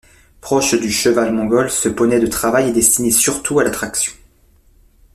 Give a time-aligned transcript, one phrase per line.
[0.41, 4.13] Proche du cheval mongol, ce poney de travail est destiné surtout à la traction.